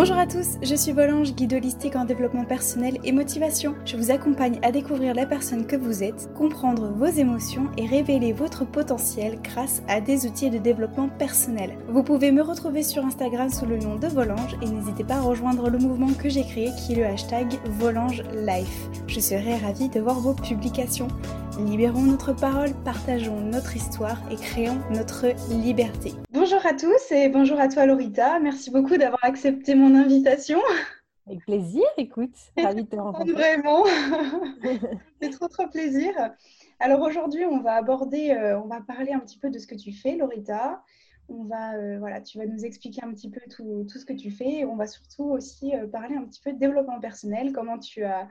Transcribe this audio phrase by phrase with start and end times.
[0.00, 3.74] Bonjour à tous, je suis Volange, guide holistique en développement personnel et motivation.
[3.84, 8.32] Je vous accompagne à découvrir la personne que vous êtes, comprendre vos émotions et révéler
[8.32, 11.76] votre potentiel grâce à des outils de développement personnel.
[11.86, 15.20] Vous pouvez me retrouver sur Instagram sous le nom de Volange et n'hésitez pas à
[15.20, 18.88] rejoindre le mouvement que j'ai créé qui est le hashtag Volange Life.
[19.06, 21.08] Je serai ravie de voir vos publications.
[21.58, 26.12] Libérons notre parole, partageons notre histoire et créons notre liberté.
[26.30, 28.38] Bonjour à tous et bonjour à toi Lorita.
[28.38, 30.58] Merci beaucoup d'avoir accepté mon invitation.
[31.26, 32.34] Avec plaisir, écoute.
[32.56, 33.32] Ravie de te rencontrer.
[33.32, 33.84] Vraiment.
[35.20, 36.12] C'est trop trop plaisir.
[36.78, 39.74] Alors aujourd'hui, on va aborder, euh, on va parler un petit peu de ce que
[39.74, 40.82] tu fais, Lorita.
[41.28, 44.12] On va, euh, voilà, tu vas nous expliquer un petit peu tout, tout, ce que
[44.12, 44.60] tu fais.
[44.60, 48.02] Et on va surtout aussi euh, parler un petit peu de développement personnel, comment tu
[48.04, 48.28] as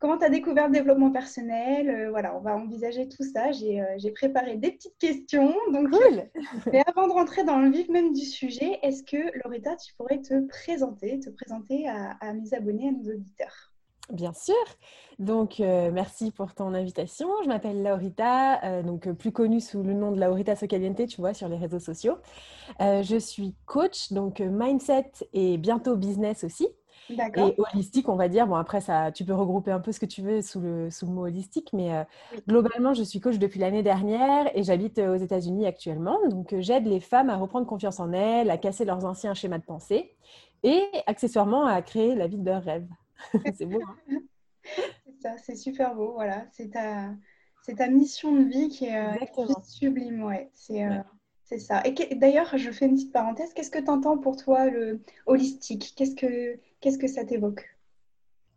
[0.00, 3.52] Comment tu as découvert le développement personnel euh, Voilà, on va envisager tout ça.
[3.52, 5.54] J'ai euh, préparé des petites questions.
[5.70, 6.30] Donc, cool.
[6.72, 10.22] mais avant de rentrer dans le vif même du sujet, est-ce que Loretta, tu pourrais
[10.22, 13.72] te présenter, te présenter à, mes abonnés, à nos auditeurs?
[14.10, 14.54] Bien sûr.
[15.18, 17.28] Donc, euh, merci pour ton invitation.
[17.44, 21.48] Je m'appelle Laurita, donc plus connue sous le nom de Laurita Socaliente, tu vois, sur
[21.48, 22.16] les réseaux sociaux.
[22.80, 26.68] je suis coach, donc mindset et bientôt business aussi.
[27.08, 28.46] Et holistique, on va dire.
[28.46, 31.06] Bon, après, ça, tu peux regrouper un peu ce que tu veux sous le, sous
[31.06, 32.04] le mot holistique, mais euh,
[32.48, 36.18] globalement, je suis coach depuis l'année dernière et j'habite euh, aux États-Unis actuellement.
[36.28, 39.58] Donc, euh, j'aide les femmes à reprendre confiance en elles, à casser leurs anciens schémas
[39.58, 40.14] de pensée
[40.62, 42.88] et accessoirement à créer la vie de leurs rêves.
[43.54, 43.80] c'est beau.
[44.10, 44.18] Hein
[44.64, 46.12] c'est ça, c'est super beau.
[46.12, 47.10] Voilà, c'est ta,
[47.62, 50.22] c'est ta mission de vie qui est, sublime.
[50.22, 50.50] Ouais.
[50.54, 50.86] C'est.
[51.44, 51.82] C'est ça.
[51.84, 53.52] Et d'ailleurs, je fais une petite parenthèse.
[53.54, 55.94] Qu'est-ce que tu entends pour toi le holistique?
[55.96, 57.64] Qu'est-ce que qu'est-ce que ça t'évoque?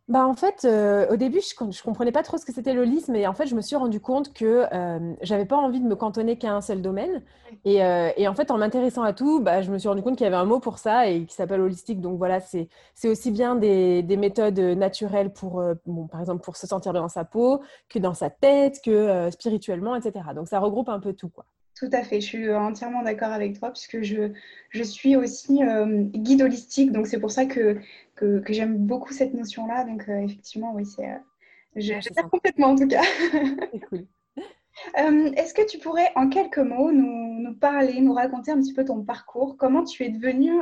[0.09, 3.13] Bah en fait, euh, au début, je ne comprenais pas trop ce que c'était l'holisme,
[3.13, 5.95] mais en fait, je me suis rendu compte que euh, j'avais pas envie de me
[5.95, 7.23] cantonner qu'à un seul domaine.
[7.63, 10.17] Et, euh, et, en fait, en m'intéressant à tout, bah, je me suis rendu compte
[10.17, 12.01] qu'il y avait un mot pour ça et qui s'appelle holistique.
[12.01, 12.67] Donc voilà, c'est
[13.05, 17.01] aussi bien des, des, méthodes naturelles pour, euh, bon, par exemple, pour se sentir bien
[17.01, 20.25] dans sa peau, que dans sa tête, que spirituellement, etc.
[20.35, 21.45] Donc ça regroupe un peu tout, quoi.
[21.83, 24.31] Tout à fait, je suis entièrement d'accord avec toi puisque je,
[24.69, 27.77] je suis aussi euh, guide holistique, donc c'est pour ça que,
[28.15, 29.83] que, j'aime beaucoup cette notion-là.
[29.83, 31.17] Donc euh, effectivement, oui, c'est, euh,
[31.75, 33.01] j'adore complètement en tout cas.
[33.73, 34.05] C'est cool.
[35.35, 38.85] Est-ce que tu pourrais en quelques mots nous, nous, parler, nous raconter un petit peu
[38.85, 39.57] ton parcours?
[39.57, 40.53] Comment tu es devenu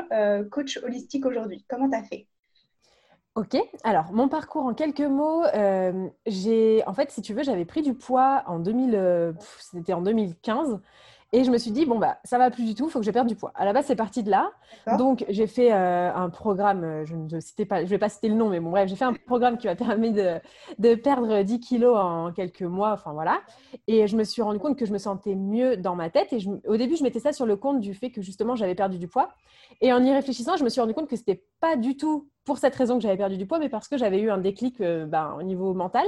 [0.49, 1.63] coach holistique aujourd'hui?
[1.69, 2.25] Comment tu as fait?
[3.35, 5.43] Ok, alors mon parcours en quelques mots,
[6.25, 10.81] j'ai en fait, si tu veux, j'avais pris du poids en 2000, c'était en 2015.
[11.33, 13.05] Et je me suis dit, bon, bah, ça va plus du tout, il faut que
[13.05, 13.53] je perde du poids.
[13.55, 14.51] À la base, c'est parti de là.
[14.97, 18.35] Donc, j'ai fait euh, un programme, euh, je ne pas, je vais pas citer le
[18.35, 20.39] nom, mais bon, bref, j'ai fait un programme qui m'a permis de,
[20.77, 23.39] de, perdre 10 kilos en quelques mois, enfin voilà.
[23.87, 26.33] Et je me suis rendu compte que je me sentais mieux dans ma tête.
[26.33, 28.75] Et je, au début, je mettais ça sur le compte du fait que justement, j'avais
[28.75, 29.29] perdu du poids.
[29.79, 32.57] Et en y réfléchissant, je me suis rendu compte que c'était pas du tout pour
[32.57, 35.05] cette raison que j'avais perdu du poids, mais parce que j'avais eu un déclic euh,
[35.05, 36.05] ben, au niveau mental.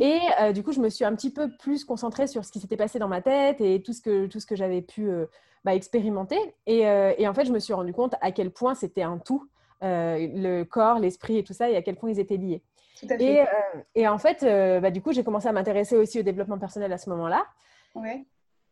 [0.00, 2.60] Et euh, du coup, je me suis un petit peu plus concentrée sur ce qui
[2.60, 5.26] s'était passé dans ma tête et tout ce que, tout ce que j'avais pu euh,
[5.64, 6.38] bah, expérimenter.
[6.66, 9.48] Et, et, en fait, je me suis rendu compte à quel point c'était un tout,
[9.82, 12.62] le corps, l'esprit et tout ça, et à quel point ils étaient liés.
[13.20, 13.44] Et,
[13.94, 14.44] et, en fait,
[14.80, 17.44] bah, du coup, j'ai commencé à m'intéresser aussi au développement personnel à ce moment-là.
[17.94, 18.24] Ouais.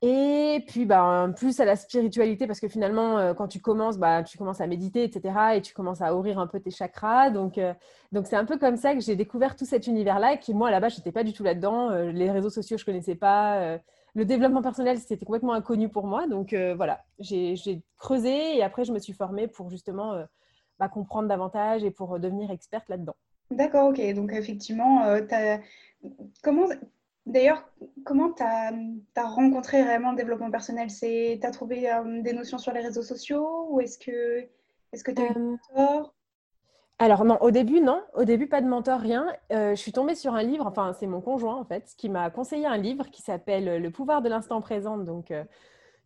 [0.06, 4.22] Et puis, bah, plus à la spiritualité, parce que finalement, euh, quand tu commences, bah,
[4.22, 5.34] tu commences à méditer, etc.
[5.54, 7.30] Et tu commences à ouvrir un peu tes chakras.
[7.30, 7.72] Donc, euh,
[8.12, 10.90] donc c'est un peu comme ça que j'ai découvert tout cet univers-là, qui, moi, là-bas,
[10.90, 11.90] je n'étais pas du tout là-dedans.
[11.90, 13.78] Euh, les réseaux sociaux, je ne connaissais pas.
[14.14, 16.26] le développement personnel, c'était complètement inconnu pour moi.
[16.26, 20.22] Donc, voilà, j'ai creusé et après, je me suis formée pour justement
[20.78, 23.16] bah, comprendre davantage et pour devenir experte là-dedans.
[23.50, 24.14] D'accord, ok.
[24.14, 25.02] Donc, effectivement,
[26.42, 26.66] comment
[27.26, 27.68] D'ailleurs,
[28.04, 28.72] comment tu as,
[29.16, 30.88] rencontré vraiment le développement personnel?
[30.88, 34.46] Tu as trouvé euh, des notions sur les réseaux sociaux ou est-ce que
[34.92, 36.14] tu as eu un euh, mentor
[37.00, 39.26] alors non, au début non, au début pas de mentor, rien.
[39.50, 42.30] Euh, je suis tombée sur un livre, enfin c'est mon conjoint en fait, qui m'a
[42.30, 45.32] conseillé un livre qui s'appelle Le pouvoir de l'instant présent, donc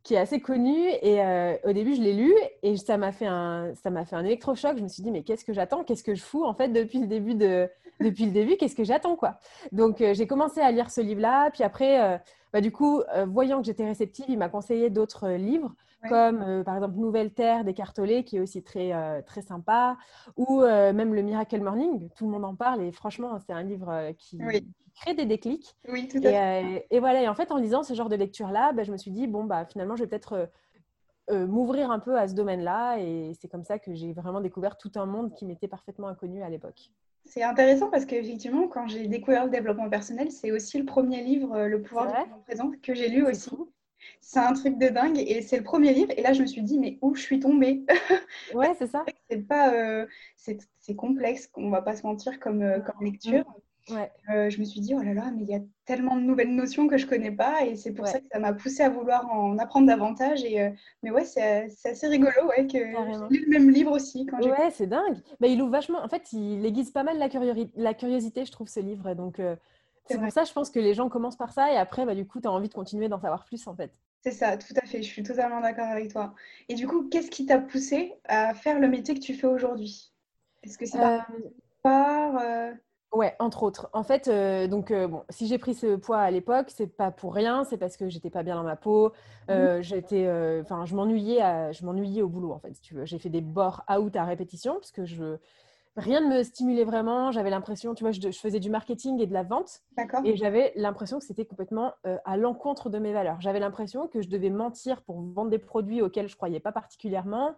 [0.02, 0.88] qui est assez connu.
[1.02, 2.32] Et euh, au début, je l'ai lu
[2.62, 4.78] et ça m'a fait un, ça m'a fait un électrochoc.
[4.78, 5.84] Je me suis dit, mais qu'est-ce que j'attends?
[5.84, 7.69] Qu'est-ce que je fous en fait depuis le début de,
[8.00, 9.38] depuis le début Qu'est-ce que j'attends quoi
[9.72, 11.50] Donc euh, j'ai commencé à lire ce livre-là.
[11.50, 12.18] Puis après, euh,
[12.52, 15.74] bah, du coup, voyant que j'étais réceptive, il m'a conseillé d'autres livres.
[16.08, 18.92] Comme par exemple Nouvelle Terre d'Écartolé, qui est aussi très,
[19.24, 19.96] très sympa,
[20.36, 24.12] ou même Le Miracle Morning, tout le monde en parle, et franchement, c'est un livre
[24.16, 24.38] qui,
[24.98, 25.76] crée des déclics.
[25.88, 26.64] Oui, tout à fait.
[26.64, 28.96] Euh, et, voilà, et en fait, en lisant ce genre de lecture-là, bah, je me
[28.96, 30.46] suis dit, bon, bah, finalement, je vais peut-être euh,
[31.30, 32.98] euh, m'ouvrir un peu à ce domaine-là.
[32.98, 36.42] Et c'est comme ça que j'ai vraiment découvert tout un monde qui m'était parfaitement inconnu
[36.42, 36.90] à l'époque.
[37.28, 41.66] C'est intéressant parce qu'effectivement, quand j'ai découvert le développement personnel, c'est aussi le premier livre,
[41.66, 43.50] Le pouvoir du moment présent, que j'ai lu aussi.
[44.20, 46.12] C'est un truc de dingue et c'est le premier livre.
[46.16, 47.84] Et là, je me suis dit, mais où je suis tombée?
[48.54, 49.04] Ouais, c'est ça.
[49.28, 53.44] C'est pas, euh, c'est complexe, on va pas se mentir comme, euh, comme lecture.
[53.90, 54.11] Ouais.
[54.31, 56.55] Euh, je me suis dit, oh là là, mais il y a tellement de nouvelles
[56.55, 59.31] notions que je connais pas et c'est pour ça que ça m'a poussé à vouloir
[59.32, 60.44] en apprendre davantage.
[60.44, 64.26] Et, mais ouais, c'est assez rigolo ouais, que j'ai lu le même livre aussi.
[64.26, 65.17] Quand ouais, c'est dingue.
[65.40, 67.29] Bah, il ouvre vachement, en fait, il aiguise pas mal la,
[67.76, 69.14] la curiosité, je trouve, ce livre.
[69.14, 69.40] Donc,
[70.06, 72.26] c'est pour ça, je pense que les gens commencent par ça et après, bah, du
[72.26, 73.90] coup, tu as envie de continuer d'en savoir plus en fait.
[74.23, 75.02] C'est ça, tout à fait.
[75.02, 76.35] Je suis totalement d'accord avec toi.
[76.69, 80.12] Et du coup, qu'est-ce qui t'a poussé à faire le métier que tu fais aujourd'hui?
[80.62, 80.99] Est-ce que c'est
[81.82, 82.43] par...
[83.14, 83.16] Euh...
[83.16, 83.88] euh ouais, entre autres.
[83.93, 87.10] En fait, euh, donc euh, bon, si j'ai pris ce poids à l'époque, c'est pas
[87.10, 89.12] pour rien, c'est parce que j'étais pas bien dans ma peau.
[89.49, 89.81] Mmh.
[89.81, 90.28] J'étais,
[90.62, 92.75] enfin, je m'ennuyais, je m'ennuyais au boulot en fait.
[92.75, 95.38] Si tu veux, j'ai fait des bords out à répétition parce que je
[95.99, 97.32] rien ne me stimulait vraiment.
[97.32, 99.82] J'avais l'impression, tu vois, je, faisais du marketing et de la vente.
[100.25, 103.40] Et j'avais l'impression que c'était complètement euh, à l'encontre de mes valeurs.
[103.40, 107.54] J'avais l'impression que je devais mentir pour vendre des produits auxquels je croyais pas particulièrement.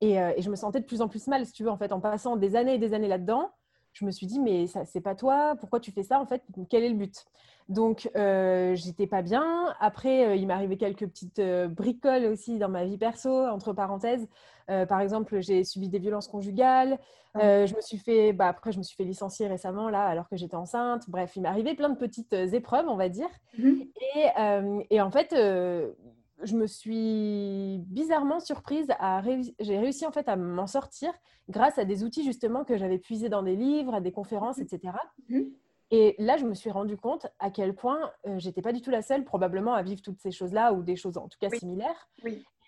[0.00, 1.78] Et, euh, et, je me sentais de plus en plus mal, si tu veux, en
[1.78, 3.50] fait, en passant des années et des années là-dedans.
[3.96, 6.42] Je me suis dit, mais ça, c'est pas toi, pourquoi tu fais ça, en fait,
[6.68, 7.24] quel est le but?
[7.70, 9.74] Donc, euh, j'étais pas bien.
[9.80, 14.28] Après, euh, il arrivé quelques petites euh, bricoles aussi dans ma vie perso, entre parenthèses.
[14.88, 16.98] Par exemple, j'ai subi des violences conjugales.
[17.34, 17.66] Ah.
[17.66, 20.36] je me suis fait, bah, après, je me suis fait licencier récemment, là, alors que
[20.36, 21.08] j'étais enceinte.
[21.08, 23.28] Bref, il m'est arrivé plein de petites épreuves, on va dire.
[23.56, 23.82] Mmh
[24.16, 24.26] et,
[24.90, 25.32] et, en fait,
[26.42, 29.22] je me suis bizarrement surprise à
[29.60, 31.12] j'ai réussi en fait à m'en sortir
[31.48, 34.94] grâce à des outils justement que j'avais puisés dans des livres, à des conférences, etc.
[35.90, 38.90] Et là, je me suis rendu compte à quel point euh, j'étais pas du tout
[38.90, 42.08] la seule, probablement, à vivre toutes ces choses-là ou des choses en tout cas similaires.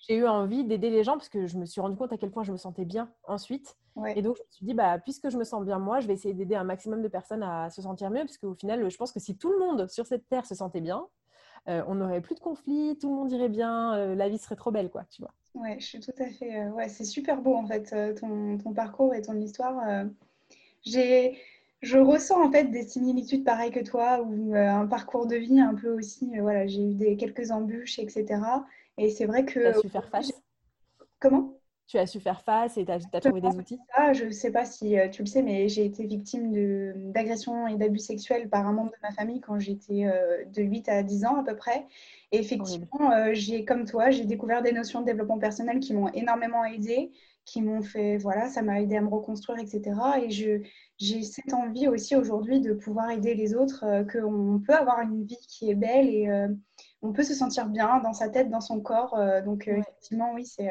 [0.06, 2.31] J'ai eu envie d'aider les gens parce que je me suis rendu compte à quel
[2.31, 3.76] point je me sentais bien ensuite.
[4.14, 6.14] Et donc, je me suis dit, bah, puisque je me sens bien moi, je vais
[6.14, 8.21] essayer d'aider un maximum de personnes à se sentir mieux.
[8.21, 10.81] Parce qu'au final, je pense que si tout le monde sur cette terre se sentait
[10.81, 11.05] bien,
[11.69, 14.57] euh, on n'aurait plus de conflits, tout le monde irait bien, euh, la vie serait
[14.57, 15.33] trop belle, quoi, tu vois.
[15.55, 16.69] Ouais, je suis tout à fait.
[16.69, 20.05] ouais, c'est super beau en fait, ton, ton, parcours et ton histoire.
[20.83, 21.39] J'ai
[21.81, 25.61] je ressens en fait des similitudes pareilles que toi ou euh, un parcours de vie
[25.61, 26.31] un peu aussi.
[26.37, 28.41] Euh, voilà, j'ai eu des, quelques embûches, etc.
[28.97, 29.61] Et c'est vrai que.
[29.61, 30.33] Tu as su faire face?
[31.21, 31.58] Comment?
[31.88, 33.79] Tu as su faire face et tu as, trouvé des outils?
[33.94, 36.52] ah, Je ne sais pas si euh, tu le sais, mais j'ai été victime
[37.12, 40.05] d'agressions et d'abus sexuels par un membre de ma famille quand j'étais
[40.52, 41.87] de 8 à 10 ans à peu près.
[42.31, 46.64] Et effectivement, j'ai, comme toi, j'ai découvert des notions de développement personnel qui m'ont énormément
[46.64, 47.11] aidée
[47.49, 49.99] qui m'ont fait, voilà, ça m'a aidé à me reconstruire, etc.
[50.23, 55.00] Et j'ai cette envie aussi aujourd'hui de pouvoir aider les autres, euh, qu'on peut avoir
[55.00, 56.49] une vie qui est belle et euh,
[57.00, 59.14] on peut se sentir bien dans sa tête, dans son corps.
[59.14, 60.70] Euh, donc, effectivement, oui, c'est.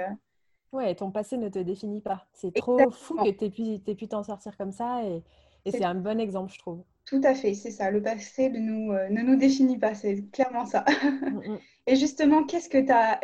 [0.74, 2.26] Ouais, ton passé ne te définit pas.
[2.34, 5.24] C'est trop fou que tu aies pu t'en sortir comme ça et,
[5.66, 6.84] et c'est un bon exemple, je trouve.
[7.06, 7.90] Tout à fait, c'est ça.
[7.90, 10.84] Le passé ne nous, ne nous définit pas, c'est clairement ça.
[11.22, 11.60] Mm, mm.
[11.88, 12.80] Et justement, qu'est-ce que,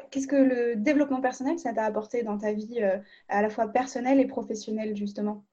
[0.09, 2.97] qu'est-ce que le développement personnel, ça t'a apporté dans ta vie euh,
[3.27, 5.43] à la fois personnelle et professionnelle, justement?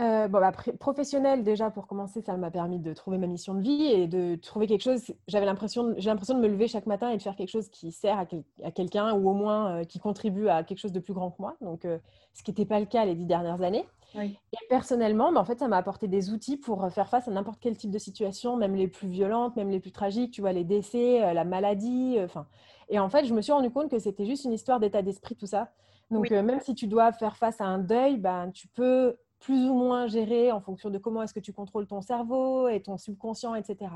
[0.00, 3.60] Euh, bon, bah, professionnel déjà pour commencer, ça m'a permis de trouver ma mission de
[3.60, 5.02] vie et de trouver quelque chose.
[5.28, 7.92] J'avais l'impression, j'ai l'impression de me lever chaque matin et de faire quelque chose qui
[7.92, 11.30] sert à, quelqu'un ou au moins euh, qui contribue à quelque chose de plus grand
[11.30, 11.56] que moi.
[11.60, 11.86] Donc,
[12.32, 13.86] ce qui n'était pas le cas les dix dernières années.
[14.16, 14.38] Et
[14.68, 17.76] personnellement, bah, en fait, ça m'a apporté des outils pour faire face à n'importe quel
[17.76, 20.32] type de situation, même les plus violentes, même les plus tragiques.
[20.32, 22.16] Tu vois, les décès, la maladie.
[22.24, 22.46] Enfin,
[22.88, 25.36] et en fait, je me suis rendu compte que c'était juste une histoire d'état d'esprit
[25.36, 25.70] tout ça.
[26.10, 29.74] Donc, même si tu dois faire face à un deuil, ben, tu peux plus ou
[29.74, 33.54] moins gérer en fonction de comment est-ce que tu contrôles ton cerveau et ton subconscient,
[33.54, 33.90] etc.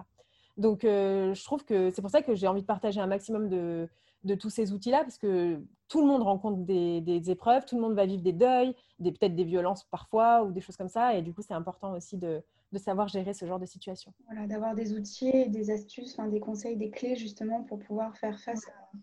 [0.57, 3.49] Donc, euh, je trouve que c'est pour ça que j'ai envie de partager un maximum
[3.49, 3.89] de,
[4.25, 7.83] de tous ces outils-là, parce que tout le monde rencontre des, des, épreuves, tout le
[7.83, 11.15] monde va vivre des deuils, des, peut-être des violences parfois, ou des choses comme ça.
[11.17, 14.15] Et du coup, c'est important aussi de, de, savoir gérer ce genre de situation.
[14.27, 18.67] Voilà, d'avoir des outils, des astuces, des conseils, des clés justement pour pouvoir faire face
[18.69, 18.97] à...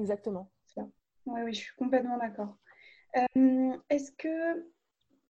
[0.00, 0.50] Exactement.
[1.26, 2.56] Oui, oui, je suis complètement d'accord.
[3.16, 4.66] Euh, est-ce que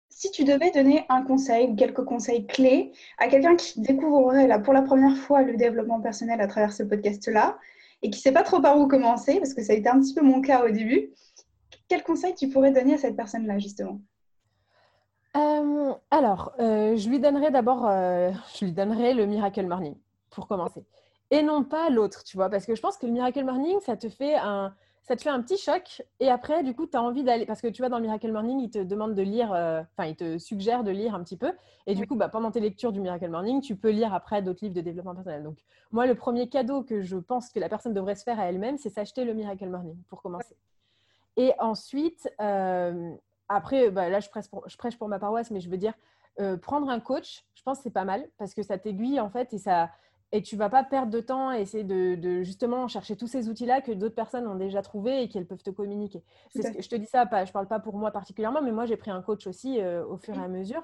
[0.09, 4.73] si tu devais donner un conseil quelques conseils clés à quelqu'un qui découvrirait là, pour
[4.73, 7.59] la première fois le développement personnel à travers ce podcast-là
[8.03, 10.01] et qui ne sait pas trop par où commencer, parce que ça a été un
[10.01, 11.11] petit peu mon cas au début,
[11.89, 14.01] quel conseil tu pourrais donner à cette personne-là justement?
[15.37, 19.97] Euh, Alors, euh, je lui donnerais d'abord euh, je lui donnerais le Miracle Morning
[20.31, 20.85] pour commencer.
[21.31, 23.97] Et non pas l'autre, tu vois, parce que je pense que le Miracle Morning, ça
[23.97, 24.73] te fait un,
[25.07, 27.47] ça te fait un petit choc et après, du coup, tu as envie d'aller.
[27.47, 30.09] Parce que tu vois, dans le Miracle Morning, il te demande de lire, euh, enfin,
[30.09, 31.53] il te suggère de lire un petit peu.
[31.87, 34.65] Et du coup, bah, pendant tes lectures du Miracle Morning, tu peux lire après d'autres
[34.65, 35.45] livres de développement personnel.
[35.45, 35.59] Donc,
[35.93, 38.79] moi, le premier cadeau que je pense que la personne devrait se faire à elle-même,
[38.79, 40.57] c'est s'acheter le Miracle Morning pour commencer.
[41.37, 43.15] Et ensuite, euh,
[43.49, 45.95] après, bah, là, je prêche, pour, je prêche, pour, ma paroisse, mais je veux dire,
[46.41, 49.31] euh, prendre un coach, je pense que c'est pas mal parce que ça t'aiguille en
[49.31, 49.91] fait et ça
[50.33, 53.81] et tu vas pas perdre de temps à essayer de, justement chercher tous ces outils-là
[53.81, 56.23] que d'autres personnes ont déjà trouvés et qu'elles peuvent te communiquer.
[56.55, 58.97] Ce je te dis ça, pas, je parle pas pour moi particulièrement, mais moi j'ai
[58.97, 60.83] pris un coach aussi euh, au fur et à mesure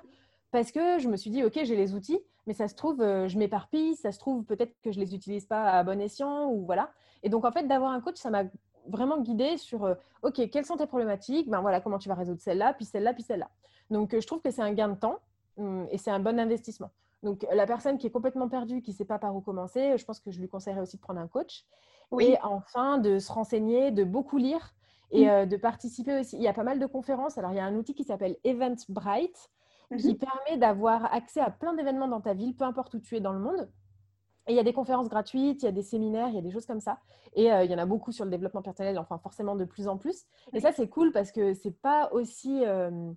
[0.53, 3.27] parce que je me suis dit, OK, j'ai les outils, mais ça se trouve, euh,
[3.27, 6.65] je m'éparpille, ça se trouve peut-être que je les utilise pas à bon escient ou
[6.65, 6.93] voilà.
[7.23, 8.45] Et donc en fait, d'avoir un coach, ça m'a
[8.87, 12.41] vraiment guidée sur, euh, OK, quelles sont tes problématiques Ben voilà, comment tu vas résoudre
[12.41, 13.49] celle-là, puis celle-là, puis celle-là.
[13.91, 15.19] Donc je trouve que c'est un gain de temps
[15.57, 16.91] hum, et c'est un bon investissement.
[17.23, 20.05] Donc, la personne qui est complètement perdue, qui ne sait pas par où commencer, je
[20.05, 21.65] pense que je lui conseillerais aussi de prendre un coach.
[22.21, 24.75] Et enfin, de se renseigner, de beaucoup lire
[25.11, 25.29] et mm.
[25.29, 26.37] euh, de participer aussi.
[26.37, 27.39] Il y a pas mal de conférences.
[27.39, 29.51] Alors, il y a un outil qui s'appelle Eventbrite
[29.99, 30.19] qui mm-hmm.
[30.19, 33.33] permet d'avoir accès à plein d'événements dans ta ville, peu importe où tu es dans
[33.33, 33.71] le monde.
[34.47, 36.43] Et il y a des conférences gratuites, il y a des séminaires, il y a
[36.43, 36.99] des choses comme ça.
[37.35, 39.87] Et euh, il y en a beaucoup sur le développement personnel, enfin forcément de plus
[39.87, 40.25] en plus.
[40.53, 42.65] Et ça, c'est cool parce que c'est pas aussi...
[42.65, 43.13] Euh,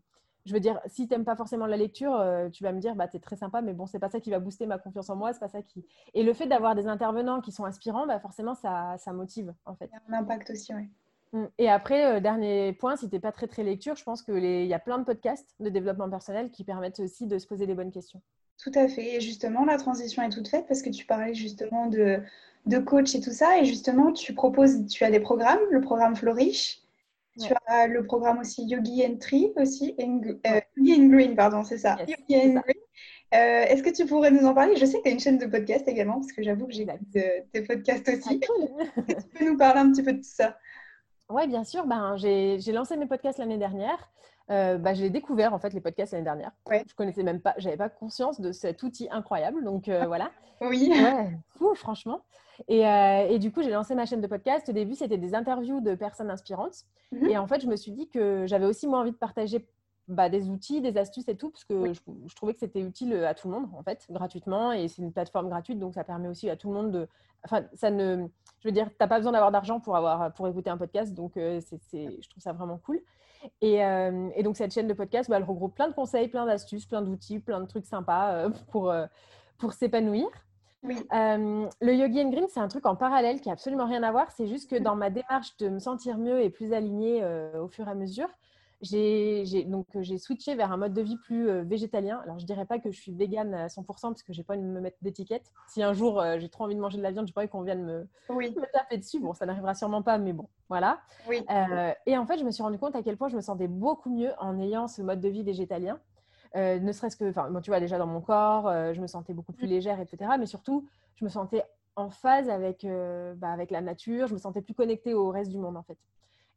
[0.45, 2.95] je veux dire, si tu n'aimes pas forcément la lecture, euh, tu vas me dire,
[2.95, 5.09] bah, tu es très sympa, mais bon, c'est pas ça qui va booster ma confiance
[5.09, 5.85] en moi, c'est pas ça qui.
[6.13, 9.75] Et le fait d'avoir des intervenants qui sont inspirants, bah, forcément, ça, ça motive, en
[9.75, 9.89] fait.
[9.91, 10.87] Il y a un impact aussi, oui.
[11.33, 11.45] Mm.
[11.57, 14.65] Et après, euh, dernier point, si tu n'es pas très, très lecture, je pense qu'il
[14.65, 17.73] y a plein de podcasts de développement personnel qui permettent aussi de se poser des
[17.73, 18.21] bonnes questions.
[18.57, 19.15] Tout à fait.
[19.15, 22.21] Et justement, la transition est toute faite parce que tu parlais justement de,
[22.67, 23.59] de coach et tout ça.
[23.59, 26.84] Et justement, tu proposes, tu as des programmes, le programme Flourish
[27.39, 31.97] tu as le programme aussi Yogi Entry aussi, euh, Yogi and Green, pardon, c'est ça.
[32.07, 32.75] Yogi and Green.
[33.33, 34.75] Euh, est-ce que tu pourrais nous en parler?
[34.77, 36.87] Je sais que tu as une chaîne de podcast également, parce que j'avoue que j'ai
[37.51, 38.39] tes podcasts aussi.
[38.43, 40.57] Ah, Est-ce que tu peux nous parler un petit peu de tout ça?
[41.29, 41.85] Oui, bien sûr.
[41.85, 44.11] Ben, j'ai lancé mes podcasts l'année dernière.
[44.51, 46.51] Euh, bah, j'ai découvert en fait les podcasts l'année dernière.
[46.69, 46.83] Ouais.
[46.87, 49.63] Je connaissais même pas, j'avais pas conscience de cet outil incroyable.
[49.63, 50.31] Donc euh, voilà.
[50.61, 50.89] Oui.
[50.89, 52.21] Ouais, fou, franchement.
[52.69, 54.69] Et, euh, et, du coup, j'ai lancé ma chaîne de podcast.
[54.69, 56.85] Au début, c'était des interviews de personnes inspirantes.
[57.11, 57.29] Mhm.
[57.29, 59.67] Et en fait, je me suis dit que j'avais aussi moi envie de partager
[60.07, 63.33] bah, des outils, des astuces et tout, parce que je, trouvais que c'était utile à
[63.33, 64.71] tout le monde, en fait, gratuitement.
[64.71, 67.09] Et c'est une plateforme gratuite, donc ça permet aussi à tout le monde de.
[67.43, 68.25] Enfin, ça ne.
[68.61, 71.13] Je veux dire, tu n'as pas besoin d'avoir d'argent pour, avoir, pour écouter un podcast,
[71.13, 73.01] donc c'est, je trouve ça vraiment cool.
[73.63, 76.85] Euh, et, donc, cette chaîne de podcast, bah, elle regroupe plein de conseils, plein d'astuces,
[76.85, 79.05] plein d'outils, plein de trucs sympas euh, pour, euh,
[79.57, 80.27] pour s'épanouir.
[80.83, 84.31] le Yogi and Green, c'est un truc en parallèle qui n'a absolument rien à voir.
[84.31, 87.23] C'est juste que dans ma démarche de me sentir mieux et plus alignée
[87.59, 88.29] au fur et à mesure,
[88.85, 92.21] j'ai donc j'ai switché vers un mode de vie plus euh, végétalien.
[92.23, 94.63] Alors je dirais pas que je suis végane à 100% parce que j'ai pas envie
[94.63, 95.51] de me mettre d'étiquette.
[95.67, 97.63] Si un jour euh, j'ai trop envie de manger de la viande, je pas qu'on
[97.63, 99.19] vienne me, me, taper dessus.
[99.19, 100.99] Bon, ça n'arrivera sûrement pas, mais bon, voilà.
[101.29, 103.67] Euh, et en fait, je me suis rendu compte à quel point je me sentais
[103.67, 105.99] beaucoup mieux en ayant ce mode de vie végétalien.
[106.55, 109.53] ne serait-ce que, enfin, bon, tu vois, déjà dans mon corps, je me sentais beaucoup
[109.53, 109.71] plus mm.
[109.71, 110.31] légère, etc.
[110.39, 111.63] Mais surtout, je me sentais
[111.95, 112.85] en phase avec,
[113.37, 115.97] bah, avec la nature, je me sentais plus connectée au reste du monde, en fait.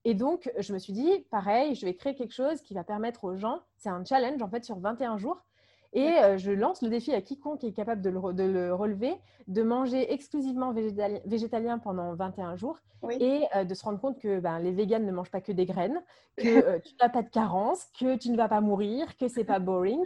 [0.08, 3.24] Et donc, je me suis dit, pareil, je vais créer quelque chose qui va permettre
[3.24, 5.44] aux gens, c'est un challenge en fait sur 21 jours,
[5.92, 9.14] et euh, je lance le défi à quiconque est capable de le, relever,
[9.48, 12.78] de manger exclusivement végétalien, pendant 21 jours
[13.20, 15.66] et euh, de se rendre compte que ben, les véganes ne mangent pas que des
[15.66, 16.02] graines,
[16.38, 19.44] que euh, tu n'as pas de carence, que tu ne vas pas mourir, que c'est
[19.44, 20.02] pas boring.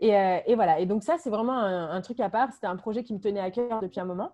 [0.00, 0.10] Et,
[0.56, 0.80] voilà.
[0.80, 2.52] Et donc ça, c'est vraiment un, truc à part.
[2.52, 4.32] C'était un projet qui me tenait à cœur depuis un moment.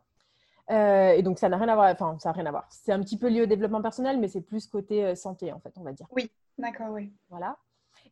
[0.70, 1.90] Euh, et donc, ça n'a rien à voir.
[1.90, 2.66] Enfin, ça n'a rien à voir.
[2.70, 5.60] C'est un petit peu lié au développement personnel, mais c'est plus côté euh, santé, en
[5.60, 6.06] fait, on va dire.
[6.12, 7.12] Oui, d'accord, oui.
[7.30, 7.56] Voilà.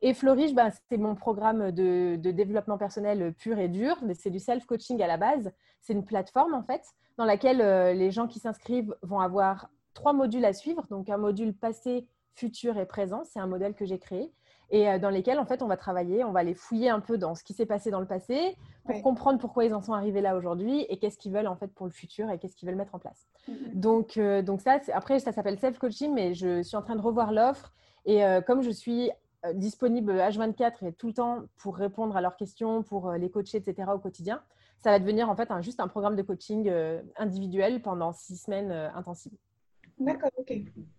[0.03, 3.97] Et Flourish, bah, c'est mon programme de, développement personnel pur et dur.
[4.15, 5.53] C'est du self-coaching à la base.
[5.81, 6.83] C'est une plateforme, en fait,
[7.17, 10.87] dans laquelle euh, les gens qui s'inscrivent vont avoir trois modules à suivre.
[10.91, 13.23] Donc, un module passé, futur et présent.
[13.25, 14.33] C'est un modèle que j'ai créé
[14.71, 17.19] et euh, dans lesquels en fait on va travailler, on va les fouiller un peu
[17.19, 20.21] dans ce qui s'est passé dans le passé pour comprendre pourquoi ils en sont arrivés
[20.21, 22.79] là aujourd'hui et qu'est-ce qu'ils veulent en fait pour le futur et qu'est-ce qu'ils veulent
[22.79, 23.27] mettre en place.
[23.49, 23.75] Mm-hmm.
[23.75, 27.01] Donc, euh, donc ça, après ça s'appelle self coaching, mais je suis en train de
[27.01, 27.73] revoir l'offre
[28.05, 29.11] et euh, comme je suis
[29.55, 33.89] disponible H24 et tout le temps pour répondre à leurs questions, pour les coacher, etc.
[33.95, 34.43] au quotidien,
[34.85, 36.71] ça va devenir en fait un, juste un programme de coaching
[37.17, 39.33] individuel pendant six semaines intensives.
[40.01, 40.53] D'accord, ok.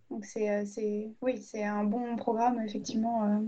[0.10, 3.42] Donc c'est, oui, c'est un bon programme effectivement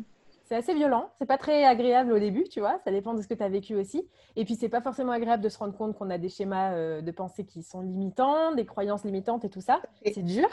[0.45, 1.09] c'est assez violent.
[1.19, 2.79] C'est pas très agréable au début, tu vois.
[2.83, 4.07] Ça dépend de ce que tu as vécu aussi.
[4.35, 7.01] Et puis, c'est pas forcément agréable de se rendre compte qu'on a des schémas euh,
[7.01, 9.81] de pensée qui sont limitants, des croyances limitantes et tout ça.
[10.05, 10.47] C'est dur,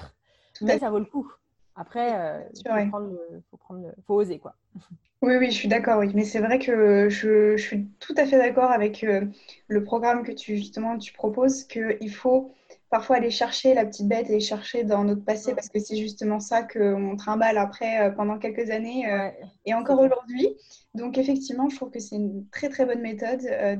[0.61, 1.31] mais ça vaut le coup.
[1.77, 4.55] Après, il euh, faut, prendre faut, oser, quoi.
[5.23, 6.11] Oui, oui, je suis d'accord, oui.
[6.15, 9.27] Mais c'est vrai que je, je, suis tout à fait d'accord avec euh,
[9.69, 12.55] le programme que tu, justement, tu proposes, qu'il faut
[12.91, 16.41] parfois aller chercher la petite bête et chercher dans notre passé parce que c'est justement
[16.41, 19.31] ça qu'on trimballe après euh, pendant quelques années euh,
[19.65, 20.49] et encore aujourd'hui.
[20.95, 23.77] Donc effectivement, je trouve que c'est une très très bonne méthode euh,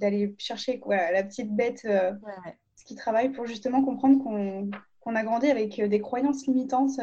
[0.00, 5.48] d'aller chercher quoi, la petite bête ce qui travaille pour justement comprendre qu'on a grandi
[5.48, 6.98] avec des croyances limitantes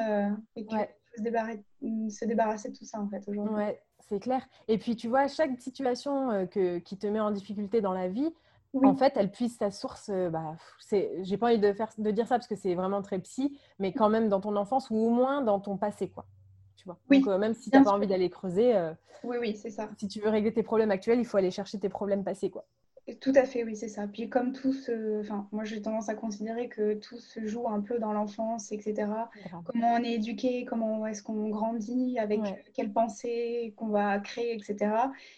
[0.55, 1.63] et qu'il faut se débarrasser,
[2.09, 3.55] se débarrasser, de tout ça en fait aujourd'hui.
[3.55, 4.45] Ouais, c'est clair.
[4.67, 8.29] Et puis tu vois, chaque situation que, qui te met en difficulté dans la vie,
[8.73, 10.09] en fait, elle puisse sa source.
[10.09, 10.55] Bah,
[11.21, 13.93] j'ai pas envie de, faire, de dire ça parce que c'est vraiment très psy, mais
[13.93, 16.25] quand même dans ton enfance ou au moins dans ton passé, quoi.
[16.75, 16.97] Tu vois?
[17.09, 19.69] Oui, Donc, euh, même si tu n'as pas envie d'aller creuser, euh, oui, oui, c'est
[19.69, 19.89] ça.
[19.97, 22.65] Si tu veux régler tes problèmes actuels, il faut aller chercher tes problèmes passés, quoi.
[23.15, 24.07] Tout à fait, oui, c'est ça.
[24.07, 25.21] Puis comme tout se...
[25.21, 29.07] Enfin, moi j'ai tendance à considérer que tout se joue un peu dans l'enfance, etc.
[29.65, 32.41] Comment on est éduqué, comment est-ce qu'on grandit, avec
[32.73, 34.91] quelles pensées qu'on va créer, etc.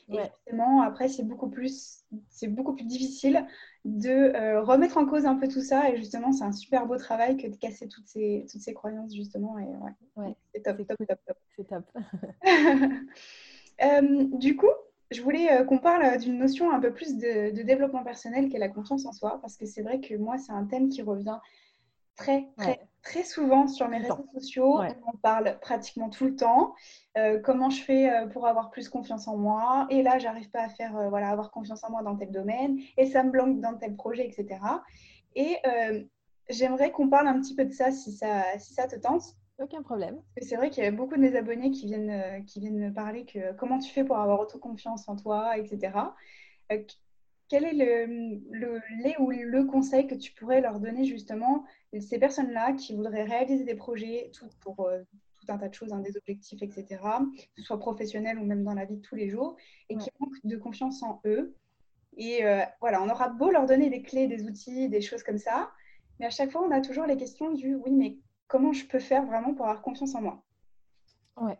[0.09, 3.45] Et justement, après, c'est beaucoup plus, c'est beaucoup plus difficile
[3.83, 5.89] de euh, remettre en cause un peu tout ça.
[5.89, 9.15] Et justement, c'est un super beau travail que de casser toutes ces, toutes ces croyances,
[9.15, 9.57] justement.
[9.59, 9.67] Et
[10.17, 11.85] ouais, c'est top, top, top, top, C'est top.
[13.83, 14.69] Euh, du coup,
[15.11, 18.57] je voulais euh, qu'on parle euh, d'une notion un peu plus de, développement personnel qu'est
[18.57, 21.37] la confiance en soi, parce que c'est vrai que moi, c'est un thème qui revient
[22.15, 24.79] très, très, très souvent sur mes réseaux sociaux.
[24.79, 26.75] On en parle pratiquement tout le temps.
[27.17, 29.87] Euh, comment je fais pour avoir plus confiance en moi?
[29.89, 33.05] Et là, j'arrive pas à faire, voilà, avoir confiance en moi dans tel domaine, et
[33.05, 34.59] ça me bloque dans tel projet, etc.
[35.35, 35.57] Et
[36.49, 39.23] j'aimerais qu'on parle un petit peu de ça, si ça, si ça te tente.
[39.61, 40.19] Aucun problème.
[40.41, 42.91] C'est vrai qu'il y a beaucoup de mes abonnés qui viennent, euh, qui viennent me
[42.91, 45.93] parler que comment tu fais pour avoir autant confiance en toi, etc.
[46.71, 46.83] Euh,
[47.47, 51.65] quel est le, le, les ou le conseil que tu pourrais leur donner justement
[51.99, 55.01] ces personnes-là qui voudraient réaliser des projets tout pour euh,
[55.39, 56.87] tout un tas de choses, hein, des objectifs, etc.,
[57.35, 59.57] que ce soit professionnel ou même dans la vie de tous les jours,
[59.89, 61.55] et qui manquent de confiance en eux.
[62.15, 62.41] Et
[62.79, 65.71] voilà, on aura beau leur donner des clés, des outils, des choses comme ça,
[66.19, 68.17] mais à chaque fois, on a toujours les questions du oui, mais
[68.51, 70.43] comment je peux faire vraiment pour avoir confiance en moi
[71.37, 71.57] Ouais,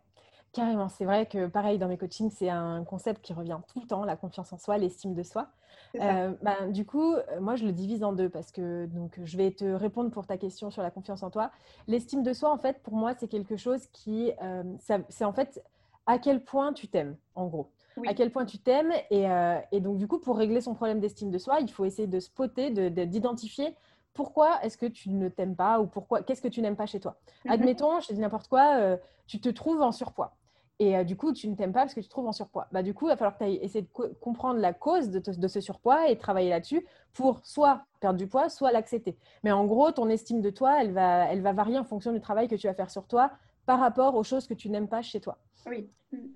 [0.51, 0.89] carrément.
[0.89, 4.03] C'est vrai que pareil, dans mes coachings, c'est un concept qui revient tout le temps,
[4.03, 5.48] la confiance en soi, l'estime de soi.
[5.95, 9.38] Euh, ben, du coup, euh, moi, je le divise en deux parce que donc, je
[9.38, 11.51] vais te répondre pour ta question sur la confiance en toi.
[11.88, 14.63] L'estime de soi, en fait, pour moi, c'est quelque chose qui, euh,
[15.07, 15.63] c'est en fait
[16.07, 17.71] à quel point tu t'aimes, en gros.
[18.05, 18.91] À quel point tu t'aimes.
[19.12, 19.27] Et,
[19.71, 22.19] et, donc, du coup, pour régler son problème d'estime de soi, il faut essayer de
[22.19, 22.69] spotter,
[23.05, 23.75] d'identifier
[24.13, 27.00] pourquoi est-ce que tu ne t'aimes pas ou pourquoi qu'est-ce que tu n'aimes pas chez
[27.00, 27.17] toi?
[27.45, 27.52] Mhm.
[27.52, 28.97] Admettons, je te dis n'importe quoi, euh,
[29.28, 30.36] tu te trouves en surpoids.
[30.80, 32.67] Et euh, du coup, tu ne t'aimes pas parce que tu te trouves en surpoids.
[32.71, 35.47] Bah, du coup, il va falloir que tu ailles essayer de comprendre la cause de,
[35.47, 39.15] ce surpoids et travailler là-dessus pour soit perdre du poids, soit l'accepter.
[39.43, 42.19] Mais en gros, ton estime de toi, elle va, elle va varier en fonction du
[42.19, 43.30] travail que tu vas faire sur toi
[43.67, 45.38] par rapport aux choses que tu n'aimes pas chez toi.
[45.67, 45.88] Oui.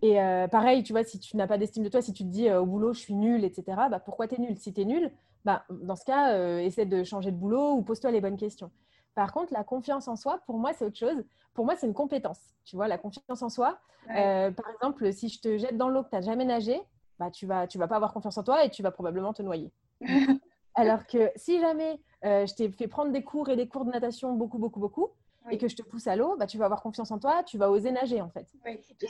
[0.04, 2.30] Et euh, pareil, tu vois, si tu n'as pas d'estime de toi, si tu te
[2.30, 4.58] dis au boulot, je suis nulle, etc., bah, pourquoi tu es nulle?
[4.58, 5.12] Si tu es nulle,
[5.46, 8.72] bah, dans ce cas, euh, essaie de changer de boulot ou pose-toi les bonnes questions.
[9.14, 11.24] Par contre, la confiance en soi, pour moi, c'est autre chose.
[11.54, 12.40] Pour moi, c'est une compétence.
[12.66, 13.80] Tu vois, la confiance en soi.
[14.10, 16.82] Euh, par exemple, si je te jette dans l'eau que tu n'as jamais nagé,
[17.20, 19.34] bah, tu ne vas, tu vas pas avoir confiance en toi et tu vas probablement
[19.34, 19.72] te noyer.
[20.76, 23.92] Alors que si jamais euh, je t'ai fait prendre des cours et des cours de
[23.92, 25.10] natation beaucoup, beaucoup, beaucoup,
[25.52, 27.58] et que je te pousse à l'eau, bah, tu vas avoir confiance en toi, tu
[27.58, 28.48] vas oser nager en fait.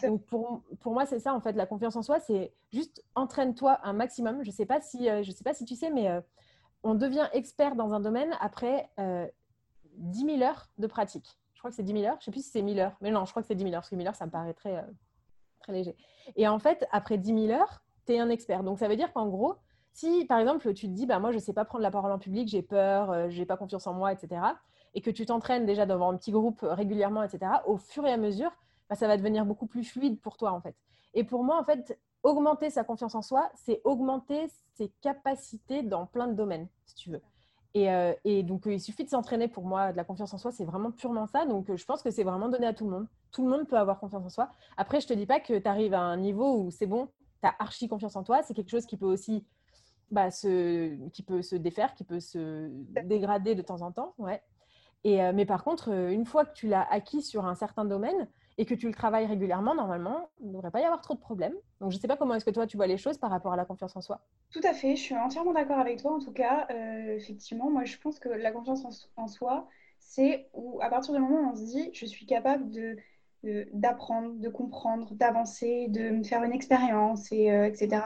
[0.04, 3.80] donc pour, pour, moi, c'est ça en fait, la confiance en soi, c'est juste entraîne-toi
[3.84, 4.44] un maximum.
[4.44, 6.22] Je ne sais, pas si, euh, je sais pas si tu sais, mais euh,
[6.84, 9.28] on devient expert dans un domaine après euh,
[9.98, 11.38] 10 000 heures de pratique.
[11.54, 12.98] Je crois que c'est 10 000 heures, je ne sais plus si c'est 1000 heures,
[13.02, 14.32] mais non, je crois que c'est 10 000 heures, parce que 1000 heures, ça me
[14.32, 14.82] paraît très, euh,
[15.60, 15.96] très léger.
[16.36, 18.64] Et en fait, après 10 000 heures, tu es un expert.
[18.64, 19.56] Donc ça veut dire qu'en gros,
[19.94, 22.12] si par exemple tu te dis, bah, moi je ne sais pas prendre la parole
[22.12, 24.42] en public, j'ai peur, je n'ai pas confiance en moi, etc
[24.96, 28.18] et que tu t'entraînes déjà devant un petit groupe régulièrement, etc., au fur et à
[28.18, 28.52] mesure,
[28.90, 30.76] bah, ça va devenir beaucoup plus fluide pour toi, en fait.
[31.14, 36.06] Et pour moi, en fait, augmenter sa confiance en soi, c'est augmenter ses capacités dans
[36.06, 37.22] plein de domaines, si tu veux.
[37.74, 39.92] Et, euh, donc, il suffit de s'entraîner pour moi.
[39.92, 41.46] De la confiance en soi, c'est vraiment purement ça.
[41.46, 43.08] Donc, je pense que c'est vraiment donné à tout le monde.
[43.32, 44.50] Tout le monde peut avoir confiance en soi.
[44.78, 47.10] Après, je ne te dis pas que tu arrives à un niveau où c'est bon,
[47.42, 48.44] tu as archi confiance en toi.
[48.44, 49.46] C'est quelque chose qui peut aussi
[50.10, 52.70] bah, se, qui peut se défaire, qui peut se
[53.04, 54.14] dégrader de temps en temps.
[54.18, 54.42] Ouais.
[55.06, 58.28] Euh, mais par contre, euh, une fois que tu l'as acquis sur un certain domaine
[58.58, 61.20] et que tu le travailles régulièrement, normalement, il ne devrait pas y avoir trop de
[61.20, 61.54] problèmes.
[61.82, 63.54] Donc, je ne sais pas comment est-ce que toi, tu vois les choses par rapport
[63.54, 64.22] à la confiance en soi.
[64.52, 66.14] Tout à fait, je suis entièrement d'accord avec toi.
[66.14, 69.68] En tout cas, euh, effectivement, moi, je pense que la confiance en, soi,
[70.00, 72.72] c'est où, à partir du moment où on se dit, je suis capable
[73.74, 78.06] d'apprendre, de, comprendre, d'avancer, de me faire une expérience, et, etc.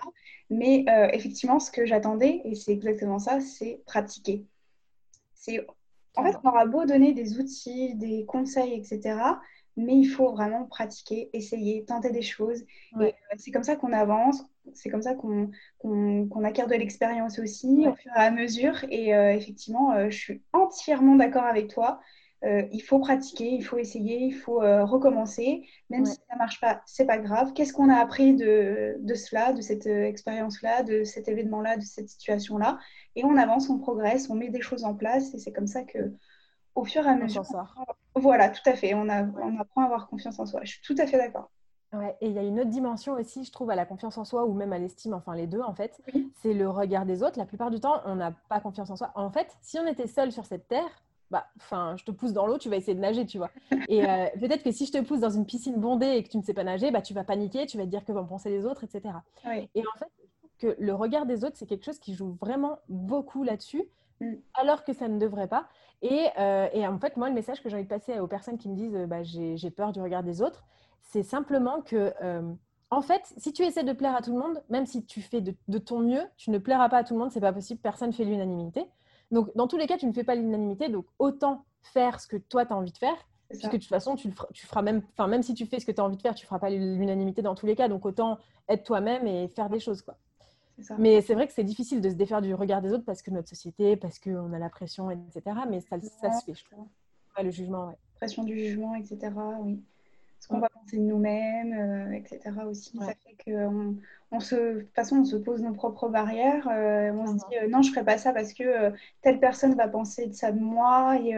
[0.49, 0.83] Mais
[1.13, 4.47] effectivement, ce que j'attendais, et c'est exactement ça, c'est pratiquer.
[5.35, 5.65] C'est
[6.15, 9.39] en fait, on aura beau donner des outils, des conseils, etc.
[9.77, 12.61] Mais il faut vraiment pratiquer, essayer, tenter des choses.
[12.99, 14.43] Et euh, c'est comme ça qu'on avance,
[14.73, 18.83] c'est comme ça qu'on acquiert de l'expérience aussi au fur et à mesure.
[18.89, 22.01] Et euh, effectivement, euh, je suis entièrement d'accord avec toi.
[22.43, 25.67] Il faut pratiquer, il faut essayer, il faut recommencer.
[25.89, 27.53] Même si ça ne marche pas, c'est pas grave.
[27.53, 32.09] Qu'est-ce qu'on a appris de, de cela, de cette expérience-là, de cet événement-là, de cette
[32.09, 32.79] situation-là?
[33.15, 35.83] Et on avance, on progresse, on met des choses en place et c'est comme ça
[35.83, 36.13] que
[36.75, 37.43] au fur et à mesure.
[38.15, 38.93] On Voilà, tout à fait.
[38.93, 40.61] On, a, on, apprend à avoir confiance en soi.
[40.63, 41.51] Je suis tout à fait d'accord.
[41.91, 44.23] Ouais, et il y a une autre dimension aussi, je trouve, à la confiance en
[44.23, 45.99] soi ou même à l'estime, enfin les deux en fait,
[46.43, 47.39] c'est le regard des autres.
[47.39, 49.11] La plupart du temps, on n'a pas confiance en soi.
[49.15, 52.47] En fait, si on était seul sur cette terre, bah, enfin, je te pousse dans
[52.47, 53.51] l'eau, tu vas essayer de nager, tu vois.
[53.87, 56.37] Et euh, peut-être que si je te pousse dans une piscine bondée et que tu
[56.37, 58.49] ne sais pas nager, bah, tu vas paniquer, tu vas te dire que vont penser
[58.49, 59.15] les autres, etc.
[59.75, 60.11] Et en fait,
[60.59, 63.83] que le regard des autres, c'est quelque chose qui joue vraiment beaucoup là-dessus,
[64.19, 64.33] mm.
[64.53, 65.67] alors que ça ne devrait pas.
[66.01, 68.57] Et, euh, et, en fait, moi, le message que j'ai envie de passer aux personnes
[68.57, 70.63] qui me disent bah, j'ai peur du regard des autres,
[71.01, 72.53] c'est simplement que, euh,
[72.91, 75.41] en fait, si tu essaies de plaire à tout le monde, même si tu fais
[75.41, 78.09] de, ton mieux, tu ne plairas pas à tout le monde, c'est pas possible, personne
[78.09, 78.85] ne fait l'unanimité.
[79.31, 82.37] Donc, dans tous les cas, tu ne fais pas l'unanimité, donc autant faire ce que
[82.37, 83.15] toi, tu as envie de faire,
[83.49, 85.79] puisque de toute façon, tu, le feras, tu feras même, enfin, même si tu fais
[85.79, 87.75] ce que tu as envie de faire, tu ne feras pas l'unanimité dans tous les
[87.75, 88.37] cas, donc autant
[88.67, 90.17] être toi-même et faire des choses, quoi.
[90.97, 93.31] Mais c'est vrai que c'est difficile de se défaire du regard des autres parce que
[93.31, 95.41] notre société, parce qu'on a la pression, etc.
[95.69, 96.85] Mais ça, ça se fait, je trouve.
[97.43, 97.97] le jugement, ouais.
[98.15, 99.29] Pression du jugement, etc.
[99.59, 99.81] Oui
[100.49, 102.41] qu'on va penser de nous-mêmes, euh, etc.
[102.67, 102.97] aussi.
[102.97, 103.13] Ça
[103.45, 103.55] fait
[104.31, 106.67] on se, de toute façon, on se pose nos propres barrières.
[106.71, 109.73] Euh, on se dit euh, non, je ne ferai pas ça parce que telle personne
[109.73, 111.35] va penser de ça de moi et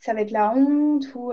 [0.00, 1.32] ça va être la honte ou,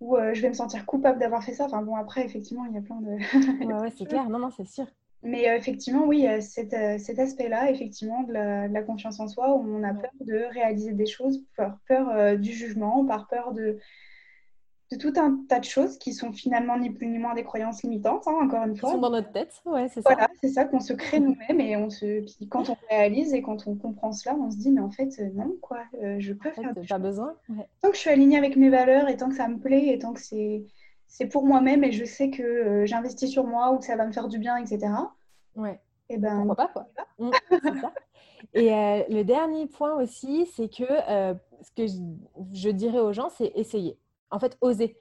[0.00, 1.64] ou je vais me sentir coupable d'avoir fait ça.
[1.64, 3.12] Enfin bon, après, effectivement, il y a plein de.
[3.82, 4.28] ouais, c'est clair.
[4.28, 4.86] Non, non, c'est sûr.
[5.24, 9.94] Mais effectivement, oui, cet, cet aspect-là, effectivement, de la, confiance en soi, où on a
[9.94, 13.78] peur de réaliser des choses, par peur du jugement, par peur de,
[14.90, 17.82] de tout un tas de choses qui sont finalement ni plus ni moins des croyances
[17.82, 18.88] limitantes, hein, encore une fois.
[18.88, 20.14] Qui sont dans notre tête, ouais, c'est ça.
[20.14, 22.20] Voilà, c'est ça qu'on se crée nous-mêmes et on se...
[22.20, 25.10] Puis quand on réalise et quand on comprend cela, on se dit, mais en fait,
[25.20, 26.72] euh, non, quoi, euh, je peux faire.
[26.88, 27.34] pas besoin.
[27.82, 29.98] Tant que je suis alignée avec mes valeurs et tant que ça me plaît et
[29.98, 30.64] tant que c'est,
[31.06, 34.06] c'est pour moi-même et je sais que euh, j'investis sur moi ou que ça va
[34.06, 34.90] me faire du bien, etc.
[35.54, 35.80] Ouais.
[36.08, 36.86] Et eh ben, Pourquoi pas, quoi.
[37.18, 37.30] Mmh,
[37.80, 37.92] ça.
[38.54, 38.70] Et
[39.10, 41.86] le dernier point aussi, c'est que ce que
[42.54, 43.98] je dirais aux gens, c'est essayer
[44.30, 44.96] en fait, oser.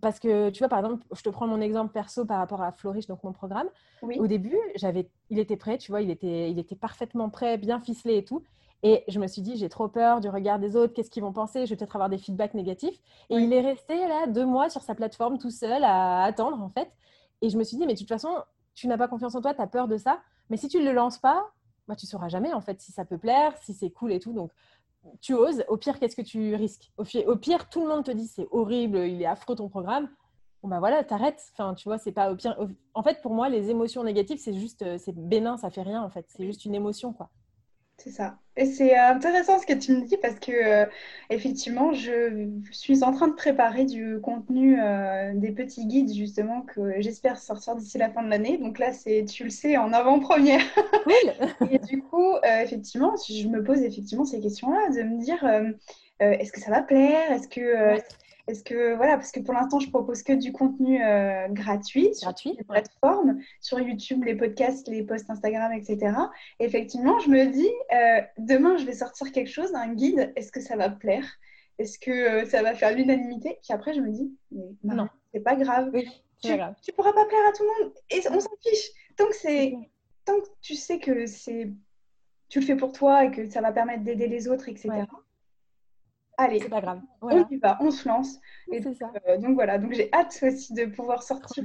[0.00, 2.72] Parce que, tu vois, par exemple, je te prends mon exemple perso par rapport à
[2.72, 3.68] Flourish, donc mon programme.
[4.02, 7.80] Au début, j'avais, il était prêt, tu vois, il était, il était parfaitement prêt, bien
[7.80, 8.42] ficelé et tout.
[8.82, 11.32] Et je me suis dit, j'ai trop peur du regard des autres, qu'est-ce qu'ils vont
[11.32, 13.00] penser, je vais peut-être avoir des feedbacks négatifs.
[13.28, 16.68] Et il est resté là deux mois sur sa plateforme tout seul à attendre, en
[16.68, 16.88] fait.
[17.40, 18.30] Et je me suis dit, mais de toute façon,
[18.74, 20.20] tu n'as pas confiance en toi, tu as peur de ça.
[20.50, 21.50] Mais si tu ne le lances pas,
[21.88, 24.32] bah, tu sauras jamais, en fait, si ça peut plaire, si c'est cool et tout.
[24.32, 24.52] Donc,
[25.20, 26.92] tu oses, au pire, qu'est-ce que tu risques?
[26.96, 30.08] Au, pire, tout le monde te dit c'est horrible, il est affreux ton programme.
[30.62, 31.42] Bon bah voilà, t'arrêtes.
[31.52, 32.56] Enfin, tu vois, c'est pas au pire.
[32.94, 36.02] En fait, pour moi, les émotions négatives, c'est juste, euh, c'est bénin, ça fait rien
[36.02, 36.26] en fait.
[36.28, 37.30] C'est juste une émotion, quoi.
[37.96, 38.38] C'est ça.
[38.64, 40.86] C'est euh, intéressant ce que tu me dis parce que euh,
[41.30, 47.00] effectivement, je suis en train de préparer du contenu euh, des petits guides justement que
[47.00, 48.58] j'espère sortir d'ici la fin de l'année.
[48.58, 50.62] Donc là, c'est tu le sais en avant-première.
[51.70, 55.44] Et du coup, effectivement, je me pose effectivement ces questions-là de me dire
[56.20, 57.30] est-ce que ça va plaire?
[57.30, 58.00] Est-ce que
[58.48, 62.32] est que, voilà, parce que pour l'instant, je propose que du contenu euh, gratuit, sur
[62.44, 66.14] les plateformes, sur YouTube, les podcasts, les posts Instagram, etc.
[66.58, 70.60] effectivement, je me dis, euh, demain, je vais sortir quelque chose, un guide, est-ce que
[70.60, 71.26] ça va plaire?
[71.78, 73.58] Est-ce que euh, ça va faire l'unanimité?
[73.62, 74.34] Puis après, je me dis,
[74.82, 75.92] non, c'est pas grave.
[76.42, 77.94] tu, ne pourras pas plaire à tout le monde.
[78.10, 78.90] Et on s'en fiche.
[79.16, 79.74] Tant que, c'est,
[80.24, 81.70] tant que tu sais que c'est,
[82.48, 85.04] tu le fais pour toi et que ça va permettre d'aider les autres, etc
[86.38, 87.00] allez, c'est pas grave.
[87.20, 88.40] On y va, on se lance.
[88.72, 91.64] Et donc, euh, donc, voilà, donc j'ai hâte aussi de pouvoir sortir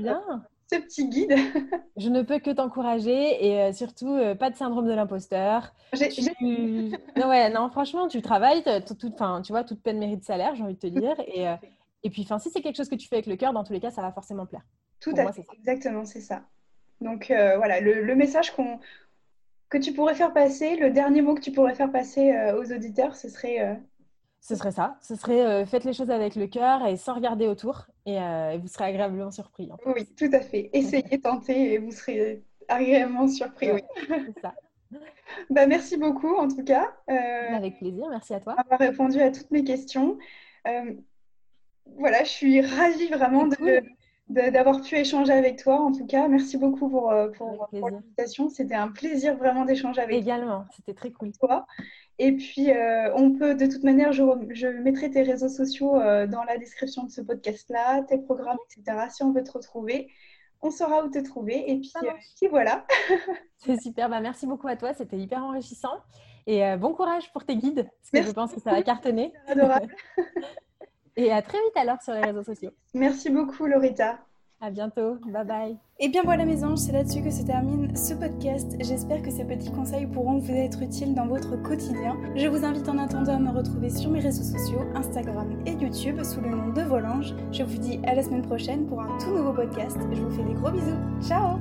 [0.71, 1.35] ce petit guide.
[1.97, 5.73] je ne peux que t'encourager et euh, surtout euh, pas de syndrome de l'imposteur.
[6.41, 10.73] non, ouais, non, franchement, tu travailles, tout, tu vois, toute peine mérite salaire, j'ai envie
[10.73, 11.15] de te dire.
[11.27, 11.47] Et,
[12.05, 13.79] et puis, si c'est quelque chose que tu fais avec le cœur, dans tous les
[13.79, 14.63] cas, ça va forcément plaire.
[14.99, 16.41] Tout à fait, exactement, c'est ça.
[16.99, 18.79] Donc voilà, le, le message qu'on
[19.69, 23.15] que tu pourrais faire passer, le dernier mot que tu pourrais faire passer aux auditeurs,
[23.15, 23.79] ce serait
[24.43, 24.97] ce serait ça.
[25.01, 28.57] Ce serait euh, faites les choses avec le cœur et sans regarder autour euh, et,
[28.57, 29.69] vous serez agréablement surpris.
[29.85, 30.69] Oui, tout à fait.
[30.73, 33.71] Essayez, tentez et vous serez agréablement surpris.
[33.71, 33.81] Oui.
[34.41, 34.53] Ça.
[35.49, 36.93] bah, merci beaucoup en tout cas.
[37.09, 38.55] Euh, avec plaisir, merci à toi.
[38.57, 40.17] Avoir répondu à toutes mes questions.
[41.95, 43.47] voilà, je suis ravie vraiment
[44.27, 45.79] d'avoir pu échanger avec toi.
[45.79, 48.49] En tout cas, merci beaucoup pour, pour, pour l'invitation.
[48.49, 50.21] C'était un plaisir vraiment d'échanger avec toi.
[50.35, 51.31] Également, c'était très cool.
[51.31, 51.65] Toi.
[52.19, 56.43] Et puis, euh, on peut, de toute manière, je, mettrai tes réseaux sociaux euh, dans
[56.43, 59.07] la description de ce podcast-là, tes programmes, etc.
[59.09, 60.09] Si on veut te retrouver,
[60.61, 61.71] on saura où te trouver.
[61.71, 62.85] Et puis, euh, voilà.
[63.57, 64.09] C'est super.
[64.09, 64.93] Bah, merci beaucoup à toi.
[64.93, 65.97] C'était hyper enrichissant.
[66.45, 69.31] Et bon courage pour tes guides, parce que je pense que ça va cartonner.
[69.47, 69.95] Adorable.
[71.15, 72.71] Et à très vite alors sur les réseaux sociaux.
[72.93, 74.19] Merci beaucoup, Lorita.
[74.63, 75.17] À bientôt.
[75.27, 75.77] Bye bye.
[75.99, 78.77] Et bien voilà mes anges, c'est là-dessus que se termine ce podcast.
[78.79, 82.15] J'espère que ces petits conseils pourront vous être utiles dans votre quotidien.
[82.37, 86.23] Je vous invite en attendant à me retrouver sur mes réseaux sociaux, Instagram et YouTube
[86.23, 87.35] sous le nom de Volange.
[87.51, 89.97] Je vous dis à la semaine prochaine pour un tout nouveau podcast.
[90.13, 90.97] Je vous fais des gros bisous.
[91.21, 91.59] Ciao